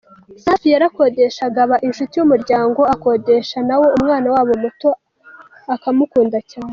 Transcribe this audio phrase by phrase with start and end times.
[0.41, 4.89] Sifa yarakodeshaga, aba inshuti y’umuryango akodesha nawo, umwana wabo muto
[5.75, 6.69] akamukunda cyane.